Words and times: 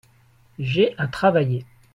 J'ai 0.57 0.95
à 0.97 1.07
travailler. 1.07 1.63